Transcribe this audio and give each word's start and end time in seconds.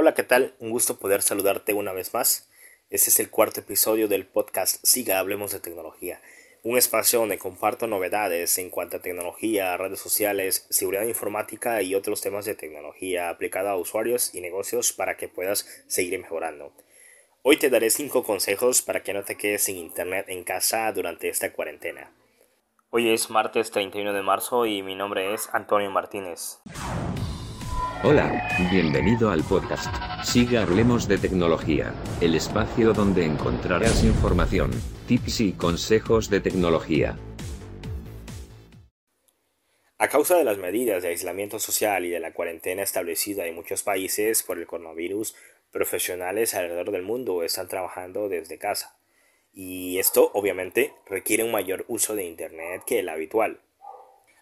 Hola, 0.00 0.14
¿qué 0.14 0.22
tal? 0.22 0.54
Un 0.60 0.70
gusto 0.70 0.96
poder 1.00 1.22
saludarte 1.22 1.74
una 1.74 1.92
vez 1.92 2.14
más. 2.14 2.48
Este 2.88 3.10
es 3.10 3.18
el 3.18 3.30
cuarto 3.30 3.58
episodio 3.58 4.06
del 4.06 4.26
podcast 4.26 4.78
Siga 4.84 5.18
Hablemos 5.18 5.50
de 5.50 5.58
Tecnología, 5.58 6.22
un 6.62 6.78
espacio 6.78 7.18
donde 7.18 7.36
comparto 7.36 7.88
novedades 7.88 8.58
en 8.58 8.70
cuanto 8.70 8.98
a 8.98 9.00
tecnología, 9.00 9.76
redes 9.76 9.98
sociales, 9.98 10.68
seguridad 10.70 11.02
informática 11.02 11.82
y 11.82 11.96
otros 11.96 12.20
temas 12.20 12.44
de 12.44 12.54
tecnología 12.54 13.28
aplicada 13.28 13.72
a 13.72 13.76
usuarios 13.76 14.36
y 14.36 14.40
negocios 14.40 14.92
para 14.92 15.16
que 15.16 15.26
puedas 15.26 15.66
seguir 15.88 16.16
mejorando. 16.20 16.72
Hoy 17.42 17.56
te 17.56 17.68
daré 17.68 17.90
5 17.90 18.22
consejos 18.22 18.82
para 18.82 19.02
que 19.02 19.14
no 19.14 19.24
te 19.24 19.34
quedes 19.34 19.64
sin 19.64 19.78
internet 19.78 20.26
en 20.28 20.44
casa 20.44 20.92
durante 20.92 21.28
esta 21.28 21.52
cuarentena. 21.52 22.12
Hoy 22.90 23.12
es 23.12 23.30
martes 23.30 23.72
31 23.72 24.12
de 24.12 24.22
marzo 24.22 24.64
y 24.64 24.80
mi 24.80 24.94
nombre 24.94 25.34
es 25.34 25.48
Antonio 25.52 25.90
Martínez. 25.90 26.60
Hola, 28.04 28.48
bienvenido 28.70 29.32
al 29.32 29.42
podcast. 29.42 29.92
Siga 30.22 30.62
Hablemos 30.62 31.08
de 31.08 31.18
Tecnología, 31.18 31.92
el 32.20 32.36
espacio 32.36 32.92
donde 32.92 33.24
encontrarás 33.24 34.04
información, 34.04 34.70
tips 35.08 35.40
y 35.40 35.52
consejos 35.52 36.30
de 36.30 36.38
tecnología. 36.38 37.18
A 39.98 40.06
causa 40.06 40.36
de 40.36 40.44
las 40.44 40.58
medidas 40.58 41.02
de 41.02 41.08
aislamiento 41.08 41.58
social 41.58 42.04
y 42.04 42.10
de 42.10 42.20
la 42.20 42.32
cuarentena 42.32 42.84
establecida 42.84 43.46
en 43.46 43.56
muchos 43.56 43.82
países 43.82 44.44
por 44.44 44.58
el 44.58 44.68
coronavirus, 44.68 45.34
profesionales 45.72 46.54
alrededor 46.54 46.92
del 46.92 47.02
mundo 47.02 47.42
están 47.42 47.66
trabajando 47.66 48.28
desde 48.28 48.58
casa. 48.58 48.96
Y 49.52 49.98
esto 49.98 50.30
obviamente 50.34 50.92
requiere 51.06 51.42
un 51.42 51.50
mayor 51.50 51.84
uso 51.88 52.14
de 52.14 52.26
Internet 52.26 52.82
que 52.86 53.00
el 53.00 53.08
habitual. 53.08 53.58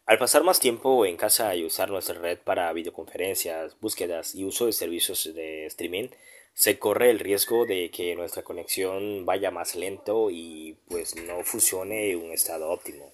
Al 0.06 0.18
pasar 0.18 0.44
más 0.44 0.60
tiempo 0.60 1.04
en 1.04 1.16
casa 1.16 1.56
y 1.56 1.64
usar 1.64 1.90
nuestra 1.90 2.14
red 2.14 2.38
para 2.38 2.72
videoconferencias, 2.72 3.76
búsquedas 3.80 4.36
y 4.36 4.44
uso 4.44 4.66
de 4.66 4.72
servicios 4.72 5.34
de 5.34 5.66
streaming, 5.66 6.10
se 6.54 6.78
corre 6.78 7.10
el 7.10 7.18
riesgo 7.18 7.66
de 7.66 7.90
que 7.90 8.14
nuestra 8.14 8.44
conexión 8.44 9.26
vaya 9.26 9.50
más 9.50 9.74
lento 9.74 10.30
y 10.30 10.78
pues 10.88 11.16
no 11.16 11.42
funcione 11.42 12.12
en 12.12 12.22
un 12.22 12.30
estado 12.30 12.70
óptimo. 12.70 13.12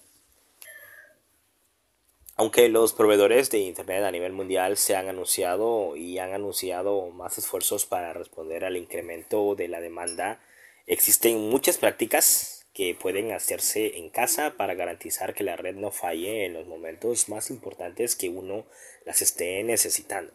Aunque 2.35 2.69
los 2.69 2.93
proveedores 2.93 3.49
de 3.49 3.57
Internet 3.57 4.03
a 4.03 4.11
nivel 4.11 4.33
mundial 4.33 4.77
se 4.77 4.95
han 4.95 5.09
anunciado 5.09 5.95
y 5.95 6.19
han 6.19 6.33
anunciado 6.33 7.09
más 7.09 7.39
esfuerzos 7.39 7.87
para 7.87 8.13
responder 8.13 8.65
al 8.65 8.77
incremento 8.77 9.55
de 9.55 9.67
la 9.67 9.81
demanda 9.81 10.39
Existen 10.85 11.49
muchas 11.49 11.77
prácticas 11.77 12.52
que 12.73 12.95
pueden 12.95 13.31
hacerse 13.31 13.97
en 13.97 14.09
casa 14.09 14.55
para 14.57 14.73
garantizar 14.73 15.33
que 15.33 15.43
la 15.43 15.55
red 15.55 15.75
no 15.75 15.91
falle 15.91 16.45
en 16.45 16.53
los 16.53 16.67
momentos 16.67 17.29
más 17.29 17.49
importantes 17.49 18.15
que 18.15 18.29
uno 18.29 18.65
las 19.05 19.21
esté 19.21 19.63
necesitando. 19.63 20.33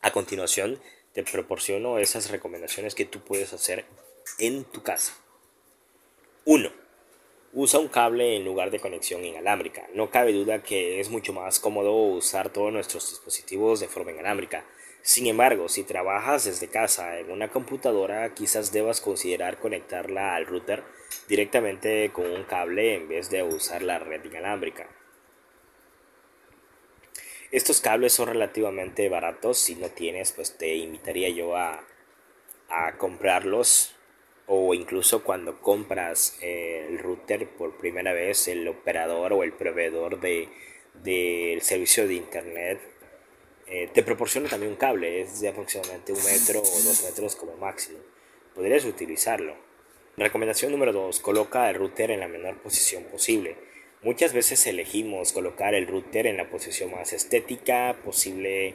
A 0.00 0.12
continuación, 0.12 0.80
te 1.12 1.24
proporciono 1.24 1.98
esas 1.98 2.30
recomendaciones 2.30 2.94
que 2.94 3.04
tú 3.04 3.20
puedes 3.20 3.52
hacer 3.52 3.84
en 4.38 4.64
tu 4.64 4.82
casa. 4.82 5.16
1. 6.44 6.72
Usa 7.54 7.80
un 7.80 7.88
cable 7.88 8.36
en 8.36 8.44
lugar 8.44 8.70
de 8.70 8.80
conexión 8.80 9.24
inalámbrica. 9.24 9.86
No 9.94 10.10
cabe 10.10 10.32
duda 10.32 10.62
que 10.62 11.00
es 11.00 11.10
mucho 11.10 11.32
más 11.32 11.60
cómodo 11.60 11.92
usar 11.92 12.50
todos 12.50 12.72
nuestros 12.72 13.10
dispositivos 13.10 13.80
de 13.80 13.88
forma 13.88 14.12
inalámbrica 14.12 14.64
sin 15.02 15.26
embargo, 15.26 15.68
si 15.68 15.82
trabajas 15.82 16.44
desde 16.44 16.68
casa 16.68 17.18
en 17.18 17.32
una 17.32 17.48
computadora, 17.48 18.32
quizás 18.34 18.70
debas 18.70 19.00
considerar 19.00 19.58
conectarla 19.58 20.36
al 20.36 20.46
router 20.46 20.84
directamente 21.28 22.10
con 22.12 22.30
un 22.30 22.44
cable 22.44 22.94
en 22.94 23.08
vez 23.08 23.28
de 23.28 23.42
usar 23.42 23.82
la 23.82 23.98
red 23.98 24.24
inalámbrica. 24.24 24.88
Estos 27.50 27.80
cables 27.80 28.12
son 28.12 28.28
relativamente 28.28 29.08
baratos, 29.08 29.58
si 29.58 29.74
no 29.74 29.88
tienes, 29.88 30.32
pues 30.32 30.56
te 30.56 30.76
invitaría 30.76 31.28
yo 31.30 31.56
a, 31.56 31.84
comprarlos 32.96 33.94
o 34.46 34.72
incluso 34.72 35.22
cuando 35.22 35.60
compras 35.60 36.38
el 36.40 36.98
router 36.98 37.46
por 37.50 37.76
primera 37.76 38.14
vez, 38.14 38.48
el 38.48 38.66
operador 38.66 39.34
o 39.34 39.42
el 39.42 39.52
proveedor 39.52 40.20
de, 40.20 40.48
del 41.02 41.60
servicio 41.60 42.08
de 42.08 42.14
internet 42.14 42.91
eh, 43.66 43.88
te 43.92 44.02
proporciona 44.02 44.48
también 44.48 44.72
un 44.72 44.78
cable, 44.78 45.22
es 45.22 45.40
de 45.40 45.48
aproximadamente 45.48 46.12
un 46.12 46.24
metro 46.24 46.60
o 46.60 46.82
dos 46.82 47.04
metros 47.04 47.36
como 47.36 47.56
máximo. 47.56 47.98
Podrías 48.54 48.84
utilizarlo. 48.84 49.54
Recomendación 50.16 50.72
número 50.72 50.92
2. 50.92 51.20
Coloca 51.20 51.70
el 51.70 51.76
router 51.76 52.10
en 52.10 52.20
la 52.20 52.28
menor 52.28 52.58
posición 52.58 53.04
posible. 53.04 53.56
Muchas 54.02 54.32
veces 54.32 54.66
elegimos 54.66 55.32
colocar 55.32 55.74
el 55.74 55.86
router 55.86 56.26
en 56.26 56.36
la 56.36 56.50
posición 56.50 56.90
más 56.90 57.12
estética 57.12 57.96
posible 58.04 58.74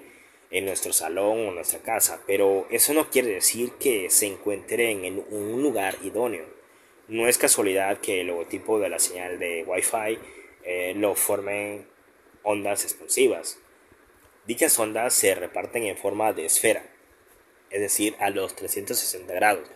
en 0.49 0.65
nuestro 0.65 0.93
salón 0.93 1.47
o 1.47 1.51
nuestra 1.51 1.79
casa, 1.79 2.21
pero 2.25 2.65
eso 2.71 2.93
no 2.93 3.09
quiere 3.09 3.29
decir 3.29 3.73
que 3.73 4.09
se 4.09 4.25
encuentren 4.25 5.05
en 5.05 5.23
un 5.29 5.61
lugar 5.61 5.95
idóneo. 6.01 6.45
No 7.07 7.27
es 7.27 7.37
casualidad 7.37 7.99
que 7.99 8.21
el 8.21 8.27
logotipo 8.27 8.79
de 8.79 8.89
la 8.89 8.99
señal 8.99 9.37
de 9.37 9.63
Wi-Fi 9.67 10.17
eh, 10.63 10.93
lo 10.95 11.15
formen 11.15 11.85
ondas 12.43 12.83
explosivas. 12.83 13.59
Dichas 14.47 14.79
ondas 14.79 15.13
se 15.13 15.35
reparten 15.35 15.83
en 15.83 15.97
forma 15.97 16.31
de 16.31 16.45
esfera, 16.45 16.81
es 17.69 17.81
decir, 17.81 18.15
a 18.19 18.29
los 18.29 18.55
360 18.55 19.33
grados, 19.33 19.67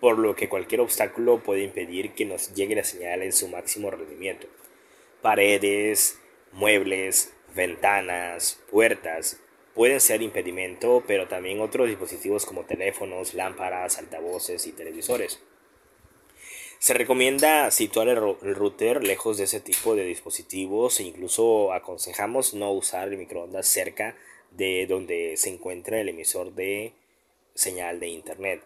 por 0.00 0.18
lo 0.18 0.36
que 0.36 0.50
cualquier 0.50 0.82
obstáculo 0.82 1.42
puede 1.42 1.62
impedir 1.62 2.12
que 2.12 2.26
nos 2.26 2.54
llegue 2.54 2.76
la 2.76 2.84
señal 2.84 3.22
en 3.22 3.32
su 3.32 3.48
máximo 3.48 3.90
rendimiento. 3.90 4.46
Paredes, 5.22 6.18
muebles, 6.52 7.32
ventanas, 7.54 8.60
puertas 8.70 9.40
pueden 9.74 9.98
ser 9.98 10.20
impedimento, 10.20 11.02
pero 11.06 11.26
también 11.26 11.62
otros 11.62 11.88
dispositivos 11.88 12.44
como 12.44 12.64
teléfonos, 12.64 13.32
lámparas, 13.32 13.96
altavoces 13.96 14.66
y 14.66 14.72
televisores. 14.72 15.40
Se 16.78 16.94
recomienda 16.94 17.72
situar 17.72 18.06
el, 18.06 18.20
router 18.54 19.02
lejos 19.04 19.36
de 19.36 19.44
ese 19.44 19.60
tipo 19.60 19.96
de 19.96 20.04
dispositivos 20.04 21.00
e 21.00 21.02
incluso 21.02 21.72
aconsejamos 21.72 22.54
no 22.54 22.70
usar 22.70 23.08
el 23.08 23.18
microondas 23.18 23.66
cerca 23.66 24.14
de 24.52 24.86
donde 24.86 25.36
se 25.36 25.50
encuentra 25.50 26.00
el 26.00 26.08
emisor 26.08 26.54
de 26.54 26.92
señal 27.54 27.98
de 27.98 28.08
internet. 28.08 28.62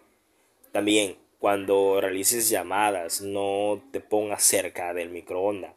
También 0.73 1.17
cuando 1.39 2.03
realices 2.03 2.51
llamadas 2.51 3.23
no 3.23 3.83
te 3.93 4.01
pongas 4.01 4.45
cerca 4.45 4.93
del 4.93 5.09
microondas. 5.09 5.73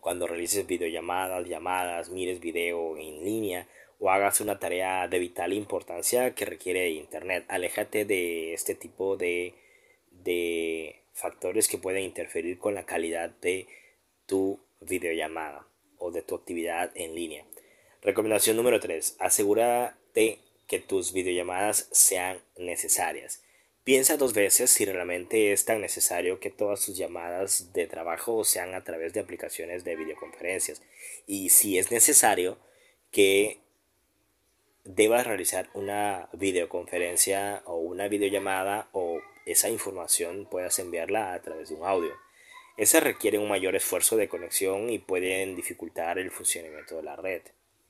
Cuando 0.00 0.26
realices 0.26 0.66
videollamadas, 0.66 1.48
llamadas, 1.48 2.10
mires 2.10 2.40
video 2.40 2.98
en 2.98 3.24
línea 3.24 3.68
o 4.00 4.10
hagas 4.10 4.40
una 4.40 4.58
tarea 4.58 5.06
de 5.06 5.20
vital 5.20 5.52
importancia 5.52 6.34
que 6.34 6.44
requiere 6.44 6.90
internet, 6.90 7.44
aléjate 7.48 8.04
de 8.04 8.52
este 8.52 8.74
tipo 8.74 9.16
de, 9.16 9.54
de 10.10 11.03
factores 11.14 11.68
que 11.68 11.78
pueden 11.78 12.02
interferir 12.02 12.58
con 12.58 12.74
la 12.74 12.84
calidad 12.84 13.30
de 13.40 13.66
tu 14.26 14.60
videollamada 14.80 15.66
o 15.98 16.10
de 16.10 16.22
tu 16.22 16.34
actividad 16.34 16.90
en 16.94 17.14
línea. 17.14 17.46
Recomendación 18.02 18.56
número 18.56 18.80
3. 18.80 19.16
Asegúrate 19.18 20.40
que 20.66 20.78
tus 20.80 21.12
videollamadas 21.12 21.88
sean 21.92 22.38
necesarias. 22.58 23.42
Piensa 23.84 24.16
dos 24.16 24.32
veces 24.32 24.70
si 24.70 24.86
realmente 24.86 25.52
es 25.52 25.66
tan 25.66 25.80
necesario 25.80 26.40
que 26.40 26.50
todas 26.50 26.84
tus 26.84 26.96
llamadas 26.96 27.72
de 27.74 27.86
trabajo 27.86 28.42
sean 28.44 28.74
a 28.74 28.82
través 28.82 29.12
de 29.12 29.20
aplicaciones 29.20 29.84
de 29.84 29.96
videoconferencias 29.96 30.82
y 31.26 31.50
si 31.50 31.78
es 31.78 31.90
necesario 31.90 32.58
que 33.10 33.60
debas 34.84 35.26
realizar 35.26 35.68
una 35.74 36.28
videoconferencia 36.32 37.62
o 37.66 37.76
una 37.76 38.08
videollamada 38.08 38.88
o 38.92 39.20
esa 39.46 39.68
información 39.68 40.46
puedas 40.46 40.78
enviarla 40.78 41.34
a 41.34 41.42
través 41.42 41.68
de 41.68 41.74
un 41.74 41.86
audio. 41.86 42.12
Esas 42.76 43.02
requieren 43.02 43.40
un 43.40 43.48
mayor 43.48 43.76
esfuerzo 43.76 44.16
de 44.16 44.28
conexión 44.28 44.90
y 44.90 44.98
pueden 44.98 45.54
dificultar 45.54 46.18
el 46.18 46.30
funcionamiento 46.30 46.96
de 46.96 47.02
la 47.02 47.16
red. 47.16 47.42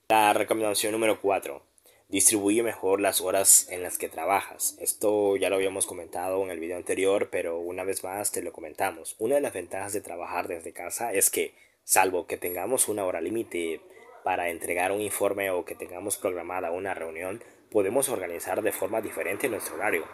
La 0.09 0.33
recomendación 0.33 0.93
número 0.93 1.21
4. 1.21 1.63
Distribuye 2.09 2.63
mejor 2.63 3.01
las 3.01 3.21
horas 3.23 3.67
en 3.71 3.83
las 3.83 3.97
que 3.97 4.11
trabajas. 4.11 4.77
Esto 4.79 5.37
ya 5.37 5.49
lo 5.49 5.57
habíamos 5.57 5.87
comentado 5.87 6.43
en 6.43 6.51
el 6.51 6.61
video 6.61 6.77
anterior, 6.77 7.31
pero 7.31 7.59
una 7.59 7.83
vez 7.83 8.05
más 8.05 8.31
te 8.31 8.43
lo 8.43 8.53
comentamos. 8.53 9.17
Una 9.19 9.37
de 9.37 9.41
las 9.41 9.55
ventajas 9.55 9.95
de 9.95 10.03
trabajar 10.03 10.49
desde 10.49 10.73
casa 10.73 11.15
es 11.15 11.31
que, 11.31 11.55
salvo 11.85 12.27
que 12.27 12.37
tengamos 12.37 12.89
una 12.89 13.07
hora 13.07 13.23
límite 13.23 13.81
para 14.23 14.51
entregar 14.51 14.93
un 14.93 15.01
informe 15.01 15.51
o 15.51 15.65
que 15.65 15.75
tengamos 15.75 16.19
programada 16.19 16.71
una 16.71 16.93
reunión, 16.93 17.43
podemos 17.71 18.11
organizar 18.11 18.61
de 18.61 18.73
forma 18.73 19.01
diferente 19.01 19.49
nuestro 19.49 19.77
horario 19.77 20.05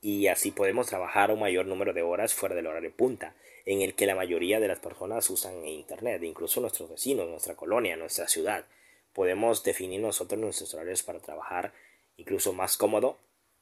y 0.00 0.28
así 0.28 0.50
podemos 0.50 0.86
trabajar 0.86 1.30
un 1.30 1.40
mayor 1.40 1.66
número 1.66 1.92
de 1.92 2.02
horas 2.02 2.34
fuera 2.34 2.54
del 2.54 2.66
horario 2.66 2.92
punta, 2.92 3.34
en 3.66 3.82
el 3.82 3.94
que 3.94 4.06
la 4.06 4.14
mayoría 4.14 4.60
de 4.60 4.68
las 4.68 4.78
personas 4.78 5.28
usan 5.30 5.66
Internet, 5.66 6.22
incluso 6.22 6.60
nuestros 6.60 6.88
vecinos, 6.88 7.28
nuestra 7.28 7.54
colonia, 7.54 7.96
nuestra 7.96 8.28
ciudad. 8.28 8.64
Podemos 9.12 9.64
definir 9.64 10.00
nosotros 10.00 10.40
nuestros 10.40 10.72
horarios 10.74 11.02
para 11.02 11.18
trabajar 11.18 11.72
incluso 12.16 12.52
más 12.52 12.76
cómodo 12.76 13.18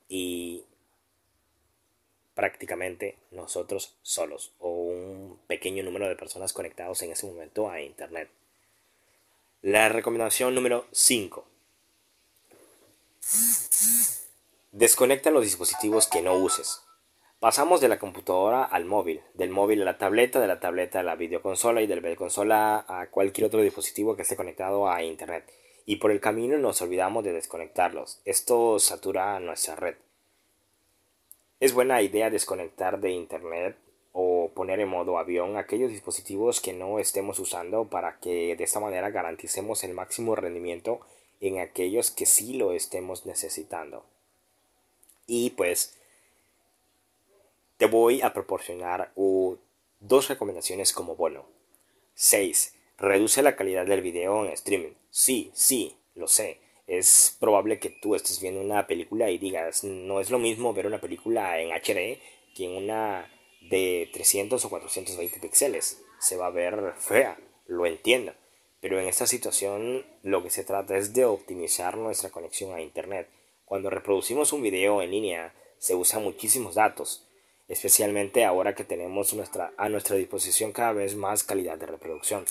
y 0.09 0.65
prácticamente 2.35 3.17
nosotros 3.31 3.95
solos 4.03 4.53
o 4.59 4.71
un 4.71 5.39
pequeño 5.47 5.83
número 5.83 6.09
de 6.09 6.17
personas 6.17 6.53
conectados 6.53 7.03
en 7.03 7.13
ese 7.13 7.27
momento 7.27 7.71
a 7.71 7.81
Internet. 7.81 8.29
La 9.63 9.89
recomendación 9.89 10.55
número 10.55 10.87
5 10.93 11.47
Desconecta 14.77 15.31
los 15.31 15.43
dispositivos 15.43 16.07
que 16.07 16.21
no 16.21 16.35
uses. 16.35 16.83
Pasamos 17.41 17.81
de 17.81 17.89
la 17.89 17.99
computadora 17.99 18.63
al 18.63 18.85
móvil, 18.85 19.23
del 19.33 19.49
móvil 19.49 19.81
a 19.81 19.87
la 19.87 19.97
tableta, 19.97 20.39
de 20.39 20.49
la 20.49 20.61
tableta 20.61 21.01
a 21.01 21.03
la 21.03 21.17
videoconsola 21.17 21.81
y 21.81 21.87
de 21.87 21.95
la 21.95 22.03
videoconsola 22.03 22.85
a 22.87 23.07
cualquier 23.07 23.47
otro 23.47 23.63
dispositivo 23.63 24.17
que 24.17 24.21
esté 24.21 24.37
conectado 24.37 24.91
a 24.91 25.03
Internet. 25.03 25.51
Y 25.87 25.97
por 25.97 26.11
el 26.11 26.21
camino 26.21 26.59
nos 26.59 26.83
olvidamos 26.83 27.25
de 27.25 27.33
desconectarlos. 27.33 28.21
Esto 28.27 28.79
satura 28.79 29.41
nuestra 29.41 29.77
red. 29.77 29.95
Es 31.59 31.73
buena 31.73 32.03
idea 32.03 32.29
desconectar 32.29 33.01
de 33.01 33.13
Internet 33.13 33.79
o 34.13 34.51
poner 34.55 34.81
en 34.81 34.91
modo 34.91 35.17
avión 35.17 35.57
aquellos 35.57 35.91
dispositivos 35.91 36.61
que 36.61 36.75
no 36.75 36.99
estemos 36.99 37.39
usando 37.39 37.87
para 37.87 38.19
que 38.19 38.55
de 38.55 38.65
esta 38.65 38.81
manera 38.81 39.09
garanticemos 39.09 39.85
el 39.85 39.95
máximo 39.95 40.37
rendimiento 40.37 41.01
en 41.41 41.61
aquellos 41.61 42.11
que 42.11 42.27
sí 42.27 42.53
lo 42.53 42.73
estemos 42.73 43.25
necesitando. 43.25 44.05
Y 45.27 45.51
pues 45.51 45.97
te 47.77 47.87
voy 47.87 48.23
a 48.23 48.33
proporcionar 48.33 49.13
dos 50.01 50.29
recomendaciones 50.29 50.93
como 50.93 51.17
bono. 51.17 51.47
6. 52.15 52.75
Reduce 52.99 53.43
la 53.43 53.57
calidad 53.57 53.87
del 53.87 54.01
video 54.01 54.45
en 54.45 54.53
streaming. 54.53 54.93
Sí, 55.11 55.51
sí, 55.55 55.97
lo 56.15 56.29
sé. 56.29 56.61
Es 56.87 57.37
probable 57.41 57.79
que 57.79 57.91
tú 57.91 58.15
estés 58.15 58.41
viendo 58.41 58.61
una 58.61 58.87
película 58.87 59.31
y 59.31 59.39
digas, 59.39 59.85
no 59.85 60.21
es 60.21 60.31
lo 60.31 60.39
mismo 60.39 60.73
ver 60.73 60.87
una 60.87 61.01
película 61.01 61.61
en 61.61 61.73
HD 61.73 62.19
que 62.55 62.65
en 62.65 62.77
una 62.77 63.31
de 63.61 64.09
300 64.13 64.65
o 64.65 64.71
420 64.71 65.41
píxeles. 65.41 66.03
Se 66.19 66.37
va 66.37 66.47
a 66.47 66.51
ver 66.51 66.95
fea, 66.97 67.39
lo 67.67 67.87
entiendo. 67.87 68.33
Pero 68.81 69.01
en 69.01 69.09
esta 69.09 69.27
situación 69.27 70.07
lo 70.23 70.43
que 70.43 70.51
se 70.51 70.65
trata 70.65 70.97
es 70.97 71.13
de 71.13 71.25
optimizar 71.25 71.97
nuestra 71.97 72.31
conexión 72.31 72.73
a 72.73 72.81
Internet. 72.81 73.29
Cuando 73.67 73.91
reproducimos 73.91 74.53
un 74.53 74.63
video 74.63 75.03
en 75.03 75.11
línea 75.11 75.53
se 75.79 75.97
usan 75.97 76.23
muchísimos 76.23 76.77
datos, 76.77 77.27
especialmente 77.67 78.45
ahora 78.45 78.77
que 78.77 78.85
tenemos 78.85 79.35
nuestra, 79.35 79.73
a 79.77 79.89
nuestra 79.89 80.15
disposición 80.15 80.71
cada 80.71 80.93
vez 80.93 81.17
más 81.17 81.43
calidad 81.43 81.77
de 81.77 81.87
reproducción. 81.87 82.45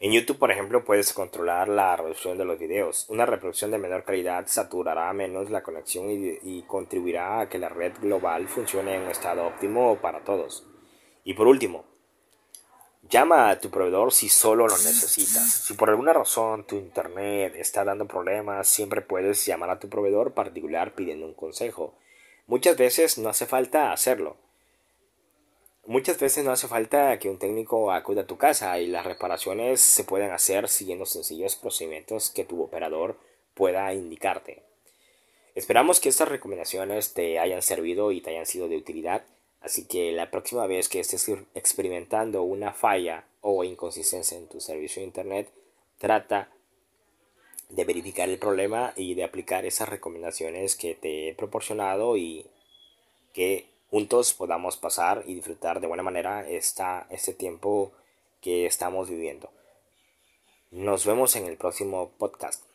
En 0.00 0.12
YouTube, 0.12 0.36
por 0.36 0.50
ejemplo, 0.50 0.84
puedes 0.84 1.12
controlar 1.12 1.68
la 1.68 1.94
reducción 1.94 2.36
de 2.36 2.44
los 2.44 2.58
videos. 2.58 3.06
Una 3.08 3.24
reproducción 3.24 3.70
de 3.70 3.78
menor 3.78 4.02
calidad 4.02 4.48
saturará 4.48 5.12
menos 5.12 5.48
la 5.48 5.62
conexión 5.62 6.06
y, 6.10 6.62
contribuirá 6.62 7.38
a 7.38 7.48
que 7.48 7.58
la 7.58 7.68
red 7.68 7.92
global 8.00 8.48
funcione 8.48 8.96
en 8.96 9.02
un 9.02 9.10
estado 9.12 9.46
óptimo 9.46 9.96
para 10.02 10.24
todos. 10.24 10.66
Y 11.22 11.34
por 11.34 11.46
último, 11.46 11.84
llama 13.08 13.50
a 13.50 13.58
tu 13.58 13.70
proveedor 13.70 14.12
si 14.12 14.28
solo 14.28 14.66
lo 14.66 14.76
necesitas. 14.76 15.50
Si 15.50 15.74
por 15.74 15.90
alguna 15.90 16.12
razón 16.12 16.64
tu 16.64 16.76
internet 16.76 17.54
está 17.56 17.84
dando 17.84 18.06
problemas, 18.06 18.68
siempre 18.68 19.00
puedes 19.00 19.44
llamar 19.46 19.70
a 19.70 19.78
tu 19.78 19.88
proveedor 19.88 20.32
particular 20.32 20.94
pidiendo 20.94 21.26
un 21.26 21.34
consejo. 21.34 21.94
Muchas 22.46 22.76
veces 22.76 23.18
no 23.18 23.28
hace 23.28 23.46
falta 23.46 23.92
hacerlo 23.92 24.36
Muchas 25.88 26.20
veces 26.20 26.44
no 26.44 26.52
hace 26.52 26.68
falta 26.68 27.18
que 27.18 27.30
un 27.30 27.38
técnico 27.38 27.90
acuda 27.92 28.20
a 28.20 28.26
tu 28.26 28.36
casa 28.36 28.78
y 28.78 28.88
las 28.88 29.06
reparaciones 29.06 29.80
se 29.80 30.04
pueden 30.04 30.32
hacer 30.32 30.68
siguiendo 30.68 31.06
sencillos 31.06 31.56
procedimientos 31.56 32.28
que 32.28 32.44
tu 32.44 32.62
operador 32.62 33.16
pueda 33.54 33.94
indicarte. 33.94 34.62
Esperamos 35.54 35.98
que 35.98 36.10
estas 36.10 36.28
recomendaciones 36.28 37.14
te 37.14 37.38
hayan 37.38 37.62
servido 37.62 38.12
y 38.12 38.20
te 38.20 38.32
hayan 38.32 38.44
sido 38.44 38.68
de 38.68 38.76
utilidad, 38.76 39.24
así 39.68 39.84
que 39.84 40.12
la 40.12 40.30
próxima 40.30 40.66
vez 40.66 40.88
que 40.88 41.00
estés 41.00 41.30
experimentando 41.54 42.42
una 42.42 42.72
falla 42.72 43.24
o 43.42 43.64
inconsistencia 43.64 44.36
en 44.36 44.48
tu 44.48 44.60
servicio 44.60 45.00
de 45.00 45.06
internet, 45.06 45.50
trata 45.98 46.48
de 47.68 47.84
verificar 47.84 48.30
el 48.30 48.38
problema 48.38 48.94
y 48.96 49.14
de 49.14 49.24
aplicar 49.24 49.66
esas 49.66 49.90
recomendaciones 49.90 50.74
que 50.74 50.94
te 50.94 51.28
he 51.28 51.34
proporcionado 51.34 52.16
y 52.16 52.46
que 53.34 53.66
juntos 53.90 54.32
podamos 54.32 54.78
pasar 54.78 55.22
y 55.26 55.34
disfrutar 55.34 55.80
de 55.80 55.86
buena 55.86 56.02
manera 56.02 56.48
esta, 56.48 57.06
este 57.10 57.34
tiempo 57.34 57.92
que 58.40 58.64
estamos 58.64 59.10
viviendo. 59.10 59.50
Nos 60.70 61.04
vemos 61.04 61.36
en 61.36 61.44
el 61.44 61.58
próximo 61.58 62.10
podcast. 62.16 62.67